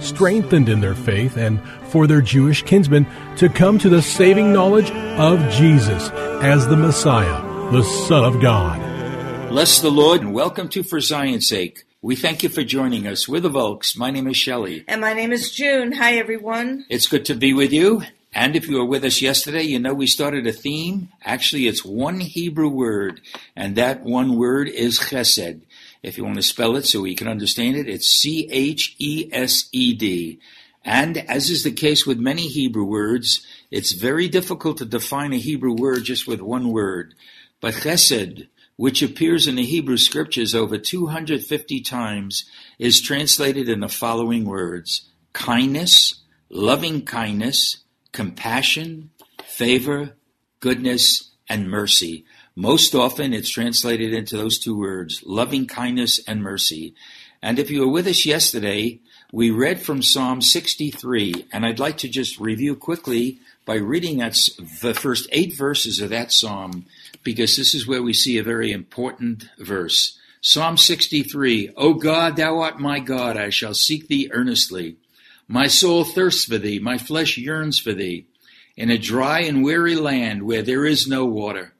[0.00, 4.90] strengthened in their faith and for their Jewish kinsmen to come to the saving knowledge
[4.90, 6.10] of Jesus
[6.42, 8.80] as the Messiah, the Son of God.
[9.48, 11.84] Bless the Lord and welcome to For Zion's Sake.
[12.00, 13.28] We thank you for joining us.
[13.28, 13.96] We're the Volks.
[13.96, 14.84] My name is Shelly.
[14.86, 15.92] And my name is June.
[15.92, 16.86] Hi, everyone.
[16.88, 18.02] It's good to be with you.
[18.34, 21.08] And if you were with us yesterday, you know we started a theme.
[21.24, 23.20] Actually, it's one Hebrew word,
[23.56, 25.62] and that one word is chesed.
[26.02, 29.28] If you want to spell it so we can understand it, it's C H E
[29.32, 30.38] S E D.
[30.84, 35.38] And as is the case with many Hebrew words, it's very difficult to define a
[35.38, 37.14] Hebrew word just with one word.
[37.60, 42.44] But chesed, which appears in the Hebrew scriptures over 250 times,
[42.78, 47.78] is translated in the following words kindness, loving kindness,
[48.12, 49.10] compassion,
[49.44, 50.16] favor,
[50.60, 52.24] goodness, and mercy.
[52.60, 56.92] Most often it's translated into those two words, loving kindness and mercy.
[57.40, 58.98] And if you were with us yesterday,
[59.30, 64.36] we read from Psalm 63, and I'd like to just review quickly by reading that,
[64.82, 66.86] the first eight verses of that psalm,
[67.22, 70.18] because this is where we see a very important verse.
[70.40, 74.96] Psalm 63, O God, thou art my God, I shall seek thee earnestly.
[75.46, 78.26] My soul thirsts for thee, my flesh yearns for thee,
[78.76, 81.72] in a dry and weary land where there is no water.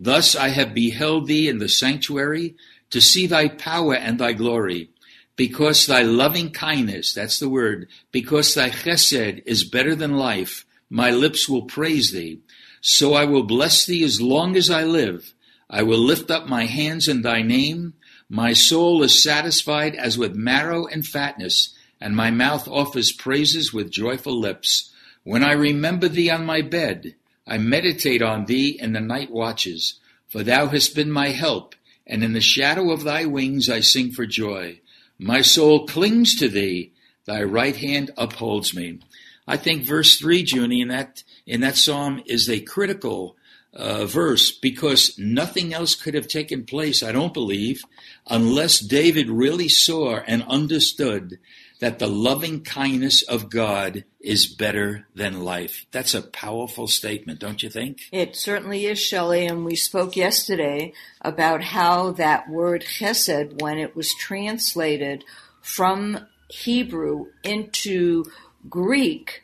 [0.00, 2.54] Thus I have beheld thee in the sanctuary
[2.90, 4.90] to see thy power and thy glory.
[5.34, 11.10] Because thy loving kindness, that's the word, because thy chesed is better than life, my
[11.10, 12.40] lips will praise thee.
[12.80, 15.34] So I will bless thee as long as I live.
[15.68, 17.94] I will lift up my hands in thy name.
[18.30, 23.90] My soul is satisfied as with marrow and fatness and my mouth offers praises with
[23.90, 24.92] joyful lips.
[25.24, 27.16] When I remember thee on my bed,
[27.48, 29.98] I meditate on thee in the night watches,
[30.28, 31.74] for thou hast been my help,
[32.06, 34.80] and in the shadow of thy wings I sing for joy.
[35.18, 36.92] My soul clings to thee,
[37.24, 39.00] thy right hand upholds me.
[39.46, 43.34] I think verse three, Junie, in that in that psalm is a critical
[43.72, 47.82] uh, verse because nothing else could have taken place, I don't believe,
[48.26, 51.38] unless David really saw and understood
[51.80, 55.86] that the loving kindness of God is better than life.
[55.92, 58.02] That's a powerful statement, don't you think?
[58.10, 59.46] It certainly is, Shelly.
[59.46, 65.24] And we spoke yesterday about how that word chesed, when it was translated
[65.60, 68.24] from Hebrew into
[68.68, 69.42] Greek,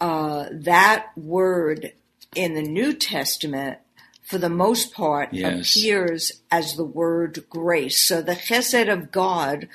[0.00, 1.92] uh, that word
[2.34, 3.78] in the New Testament
[4.26, 5.76] for the most part, yes.
[5.76, 8.02] appears as the word grace.
[8.02, 9.68] So the chesed of God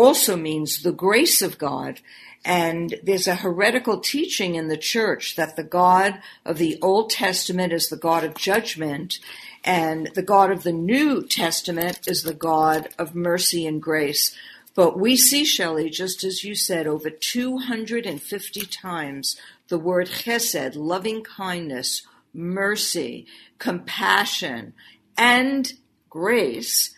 [0.00, 2.00] also means the grace of God.
[2.42, 7.72] And there's a heretical teaching in the church that the God of the Old Testament
[7.72, 9.18] is the God of judgment,
[9.62, 14.34] and the God of the New Testament is the God of mercy and grace.
[14.74, 19.36] But we see, Shelly, just as you said, over 250 times
[19.68, 23.26] the word chesed, loving kindness, mercy,
[23.58, 24.72] compassion,
[25.18, 25.74] and
[26.08, 26.94] grace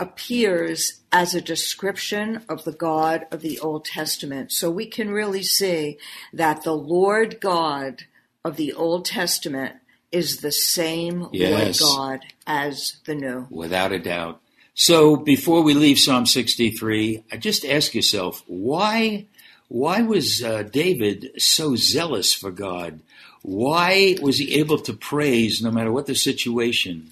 [0.00, 4.52] appears as a description of the God of the Old Testament.
[4.52, 5.98] So we can really see
[6.32, 8.04] that the Lord God
[8.44, 9.76] of the Old Testament
[10.12, 11.80] is the same yes.
[11.80, 13.46] Lord God as the New.
[13.50, 14.40] Without a doubt.
[14.74, 19.26] So before we leave Psalm 63, I just ask yourself, why
[19.68, 23.00] why was uh, David so zealous for God?
[23.42, 27.10] Why was he able to praise no matter what the situation?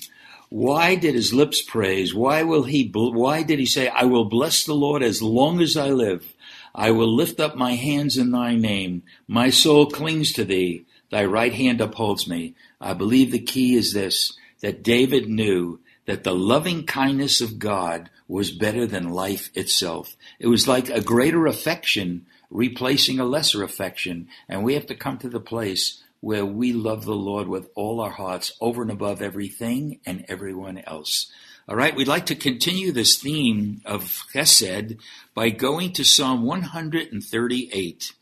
[0.57, 2.15] Why did his lips praise?
[2.15, 2.91] Why will he?
[2.91, 6.35] Why did he say, "I will bless the Lord as long as I live"?
[6.75, 9.03] I will lift up my hands in thy name.
[9.29, 10.87] My soul clings to thee.
[11.11, 12.55] Thy right hand upholds me.
[12.81, 14.33] I believe the key is this
[14.63, 20.17] that David knew that the loving kindness of God was better than life itself.
[20.41, 24.29] It was like a greater affection replacing a lesser affection.
[24.49, 28.01] And we have to come to the place where we love the Lord with all
[28.01, 31.31] our hearts over and above everything and everyone else.
[31.69, 34.99] All right, we'd like to continue this theme of Chesed
[35.35, 38.13] by going to Psalm 138.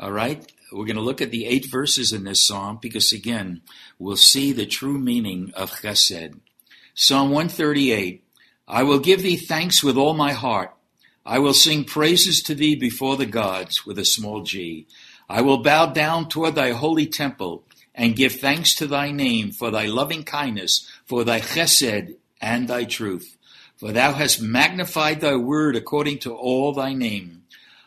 [0.00, 3.60] All right, we're going to look at the eight verses in this psalm because, again,
[3.98, 6.40] we'll see the true meaning of Chesed.
[6.94, 8.22] Psalm 138
[8.68, 10.74] I will give thee thanks with all my heart.
[11.24, 14.86] I will sing praises to thee before the gods with a small g.
[15.28, 17.64] I will bow down toward thy holy temple
[17.94, 22.84] and give thanks to thy name for thy loving kindness, for thy chesed and thy
[22.84, 23.36] truth.
[23.76, 27.42] For thou hast magnified thy word according to all thy name.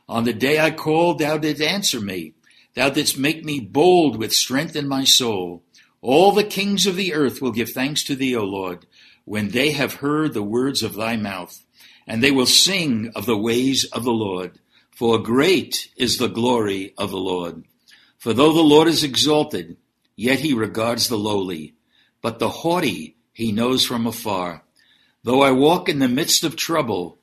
[0.07, 2.33] On the day I called, thou didst answer me.
[2.75, 5.63] Thou didst make me bold with strength in my soul.
[6.01, 8.85] All the kings of the earth will give thanks to thee, O Lord,
[9.25, 11.63] when they have heard the words of thy mouth
[12.09, 14.59] and they will sing of the ways of the Lord.
[14.99, 17.63] For great is the glory of the Lord.
[18.17, 19.77] For though the Lord is exalted,
[20.17, 21.75] yet he regards the lowly,
[22.21, 24.65] but the haughty he knows from afar.
[25.23, 27.17] Though I walk in the midst of trouble,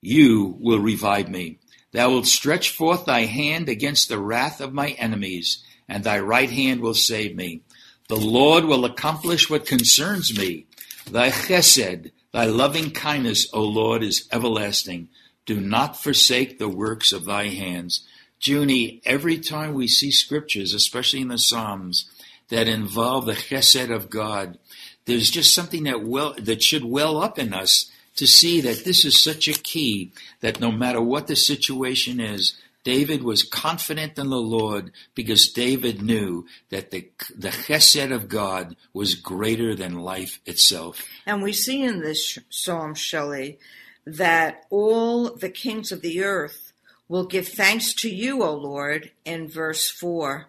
[0.00, 1.58] you will revive me.
[1.90, 6.48] Thou wilt stretch forth thy hand against the wrath of my enemies, and thy right
[6.48, 7.62] hand will save me.
[8.08, 10.66] The Lord will accomplish what concerns me.
[11.10, 15.08] Thy chesed Thy loving kindness, O Lord, is everlasting.
[15.46, 18.06] Do not forsake the works of thy hands.
[18.40, 22.10] Junie, every time we see scriptures, especially in the Psalms,
[22.48, 24.58] that involve the chesed of God,
[25.06, 29.04] there's just something that well that should well up in us to see that this
[29.04, 34.30] is such a key that no matter what the situation is, David was confident in
[34.30, 40.40] the Lord because David knew that the, the chesed of God was greater than life
[40.46, 41.02] itself.
[41.26, 43.58] And we see in this psalm, Shelly,
[44.06, 46.72] that all the kings of the earth
[47.08, 50.46] will give thanks to you, O Lord, in verse 4.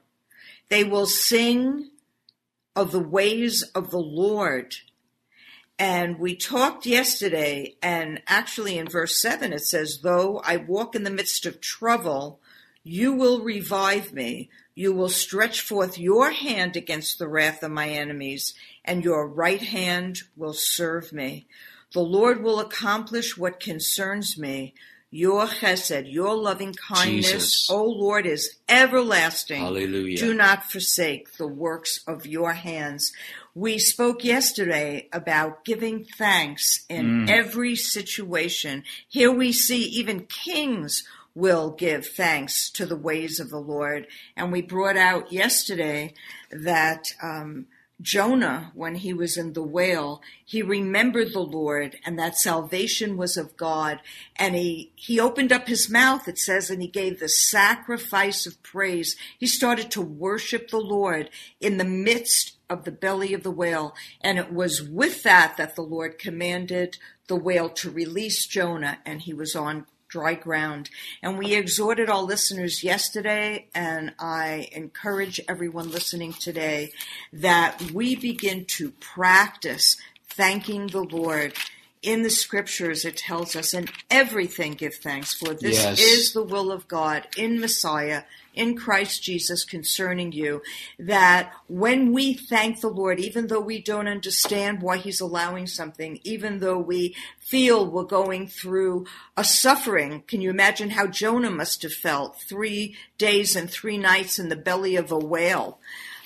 [0.69, 1.89] They will sing
[2.75, 4.75] of the ways of the Lord
[5.79, 11.03] and we talked yesterday, and actually in verse 7 it says, Though I walk in
[11.03, 12.39] the midst of trouble,
[12.83, 14.49] you will revive me.
[14.73, 19.61] You will stretch forth your hand against the wrath of my enemies, and your right
[19.61, 21.45] hand will serve me.
[21.93, 24.73] The Lord will accomplish what concerns me.
[25.09, 27.69] Your chesed, your loving kindness, Jesus.
[27.71, 29.61] O Lord, is everlasting.
[29.61, 30.17] Hallelujah.
[30.17, 33.13] Do not forsake the works of your hands.
[33.55, 37.29] We spoke yesterday about giving thanks in mm.
[37.29, 38.83] every situation.
[39.07, 44.07] Here we see even kings will give thanks to the ways of the Lord.
[44.35, 46.13] And we brought out yesterday
[46.51, 47.67] that um,
[47.99, 53.37] Jonah, when he was in the whale, he remembered the Lord and that salvation was
[53.37, 54.01] of God.
[54.35, 58.61] And he, he opened up his mouth, it says, and he gave the sacrifice of
[58.61, 59.15] praise.
[59.39, 63.95] He started to worship the Lord in the midst of the belly of the whale.
[64.21, 69.21] And it was with that that the Lord commanded the whale to release Jonah, and
[69.21, 69.85] he was on
[70.17, 70.89] dry ground.
[71.21, 76.91] And we exhorted our listeners yesterday, and I encourage everyone listening today
[77.31, 79.95] that we begin to practice
[80.27, 81.53] thanking the Lord.
[82.01, 85.99] In the scriptures, it tells us, in everything give thanks, for this yes.
[85.99, 88.23] is the will of God in Messiah
[88.57, 90.61] in Christ Jesus concerning you
[90.99, 96.19] that when we thank the Lord, even though we don't understand why He's allowing something,
[96.23, 99.05] even though we feel we're going through
[99.37, 104.39] a suffering, can you imagine how Jonah must have felt three days and three nights
[104.39, 105.79] in the belly of a whale?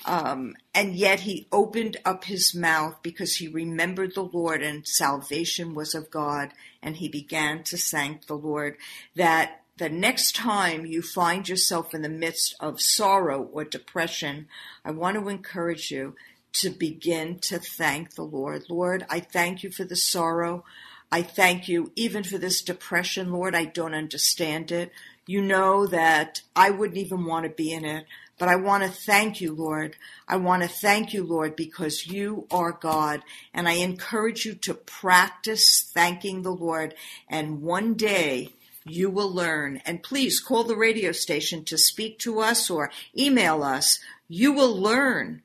[0.04, 5.74] Um, and yet he opened up his mouth because he remembered the Lord and salvation
[5.74, 6.52] was of God.
[6.82, 8.76] And he began to thank the Lord
[9.14, 14.48] that the next time you find yourself in the midst of sorrow or depression,
[14.84, 16.14] I want to encourage you
[16.54, 18.64] to begin to thank the Lord.
[18.68, 20.64] Lord, I thank you for the sorrow.
[21.10, 23.54] I thank you even for this depression, Lord.
[23.54, 24.92] I don't understand it.
[25.26, 28.06] You know that I wouldn't even want to be in it.
[28.38, 29.96] But I want to thank you, Lord.
[30.26, 33.22] I want to thank you, Lord, because you are God.
[33.54, 36.94] And I encourage you to practice thanking the Lord.
[37.28, 39.80] And one day you will learn.
[39.84, 43.98] And please call the radio station to speak to us or email us.
[44.28, 45.42] You will learn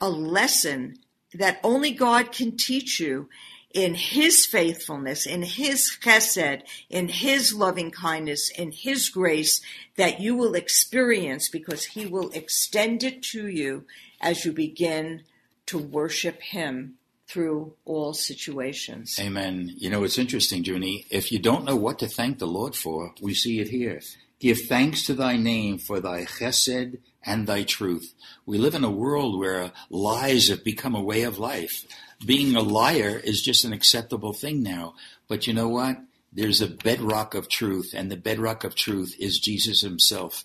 [0.00, 0.96] a lesson
[1.34, 3.28] that only God can teach you
[3.72, 9.60] in His faithfulness, in His chesed, in His loving kindness, in His grace
[9.96, 13.84] that you will experience because He will extend it to you
[14.20, 15.22] as you begin
[15.66, 16.96] to worship Him
[17.30, 19.16] through all situations.
[19.20, 19.72] Amen.
[19.76, 21.06] You know, it's interesting, Junie.
[21.10, 24.00] If you don't know what to thank the Lord for, we see it here.
[24.40, 28.14] Give thanks to thy name for thy chesed and thy truth.
[28.46, 31.84] We live in a world where lies have become a way of life.
[32.24, 34.94] Being a liar is just an acceptable thing now.
[35.28, 35.98] But you know what?
[36.32, 40.44] There's a bedrock of truth, and the bedrock of truth is Jesus himself.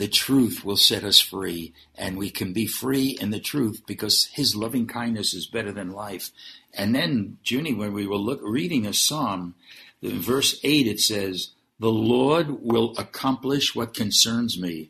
[0.00, 4.30] The truth will set us free, and we can be free in the truth because
[4.32, 6.30] His loving kindness is better than life.
[6.72, 9.56] And then, Junie, when we were look, reading a psalm,
[10.00, 14.88] in verse 8 it says, The Lord will accomplish what concerns me.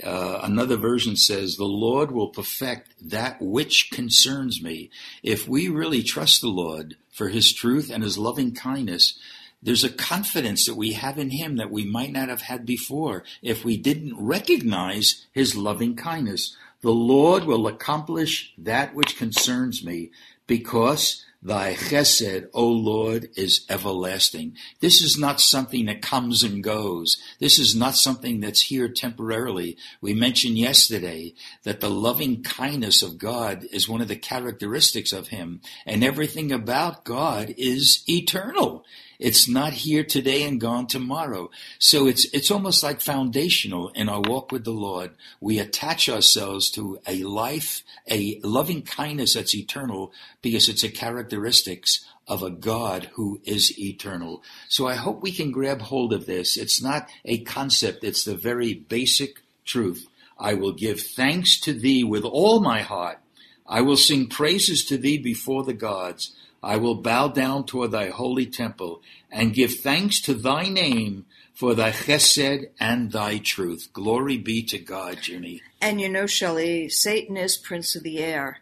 [0.00, 4.90] Uh, another version says, The Lord will perfect that which concerns me.
[5.24, 9.18] If we really trust the Lord for His truth and His loving kindness,
[9.62, 13.22] there's a confidence that we have in him that we might not have had before
[13.42, 16.56] if we didn't recognize his loving kindness.
[16.80, 20.10] The Lord will accomplish that which concerns me
[20.46, 24.56] because Thy chesed, O Lord, is everlasting.
[24.78, 27.16] This is not something that comes and goes.
[27.40, 29.76] This is not something that's here temporarily.
[30.00, 35.28] We mentioned yesterday that the loving kindness of God is one of the characteristics of
[35.28, 38.84] Him, and everything about God is eternal.
[39.22, 41.48] It's not here today and gone tomorrow.
[41.78, 45.12] So it's, it's almost like foundational in our walk with the Lord.
[45.40, 50.12] We attach ourselves to a life, a loving kindness that's eternal
[50.42, 54.42] because it's a characteristics of a God who is eternal.
[54.68, 56.56] So I hope we can grab hold of this.
[56.56, 58.02] It's not a concept.
[58.02, 60.08] It's the very basic truth.
[60.36, 63.20] I will give thanks to thee with all my heart.
[63.68, 66.34] I will sing praises to thee before the gods.
[66.62, 71.74] I will bow down toward thy holy temple and give thanks to thy name for
[71.74, 73.88] thy chesed and thy truth.
[73.92, 75.62] Glory be to God, Junie.
[75.80, 78.60] And you know, Shelly, Satan is prince of the air,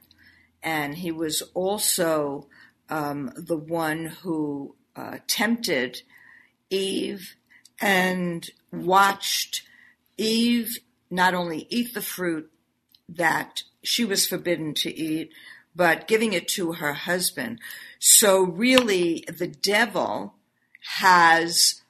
[0.63, 2.47] and he was also
[2.89, 6.03] um, the one who uh, tempted
[6.71, 7.35] Eve
[7.81, 9.63] and watched
[10.17, 10.79] Eve
[11.11, 12.51] not only eat the fruit
[13.09, 15.33] that she was forbidden to eat,
[15.75, 17.61] but giving it to her husband.
[17.99, 20.35] So really, the devil
[20.99, 21.83] has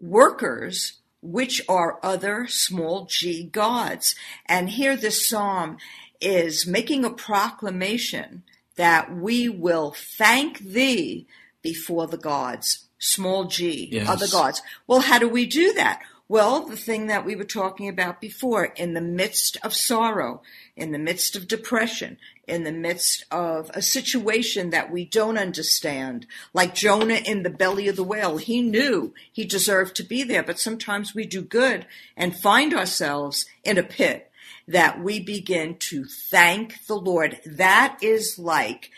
[0.00, 4.14] workers which are other small g gods.
[4.46, 5.78] And here this psalm
[6.20, 8.42] is making a proclamation
[8.76, 11.26] that we will thank thee
[11.62, 14.08] before the gods, small g, yes.
[14.08, 14.62] other gods.
[14.86, 16.02] Well, how do we do that?
[16.32, 20.40] Well, the thing that we were talking about before, in the midst of sorrow,
[20.74, 22.16] in the midst of depression,
[22.48, 27.86] in the midst of a situation that we don't understand, like Jonah in the belly
[27.86, 31.84] of the whale, he knew he deserved to be there, but sometimes we do good
[32.16, 34.30] and find ourselves in a pit
[34.66, 37.40] that we begin to thank the Lord.
[37.44, 38.90] That is like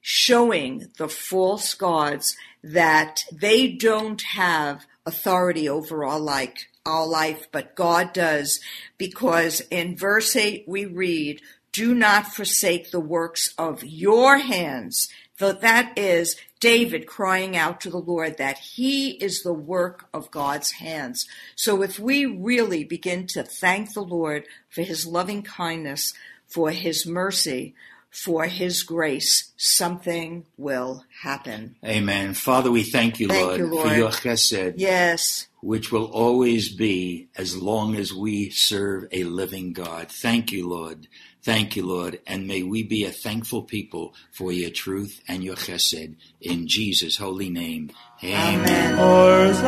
[0.00, 7.74] showing the false gods that they don't have authority over our like our life, but
[7.76, 8.60] God does,
[8.98, 11.40] because in verse 8 we read,
[11.72, 15.08] Do not forsake the works of your hands.
[15.38, 20.30] So that is David crying out to the Lord that he is the work of
[20.30, 21.26] God's hands.
[21.56, 26.12] So if we really begin to thank the Lord for his loving kindness,
[26.46, 27.74] for his mercy,
[28.10, 31.76] for his grace, something will happen.
[31.84, 32.34] Amen.
[32.34, 34.74] Father, we thank you, thank Lord, you, Lord, for your chesed.
[34.76, 35.46] Yes.
[35.62, 40.08] Which will always be as long as we serve a living God.
[40.10, 41.06] Thank you, Lord.
[41.42, 42.20] Thank you, Lord.
[42.26, 46.16] And may we be a thankful people for your truth and your chesed.
[46.40, 47.90] In Jesus' holy name.
[48.22, 48.98] Amen.
[48.98, 49.60] Amen.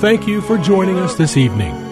[0.00, 1.91] Thank you for joining us this evening.